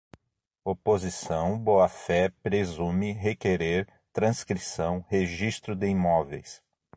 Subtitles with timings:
[0.65, 6.59] oposição, boa-fé, presume, requerer, transcrição, registro de imóveis